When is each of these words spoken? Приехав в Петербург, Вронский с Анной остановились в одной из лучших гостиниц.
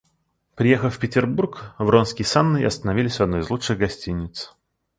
Приехав 0.55 0.95
в 0.95 0.99
Петербург, 0.99 1.75
Вронский 1.77 2.23
с 2.25 2.35
Анной 2.35 2.65
остановились 2.65 3.19
в 3.19 3.21
одной 3.21 3.41
из 3.41 3.51
лучших 3.51 3.77
гостиниц. 3.77 4.51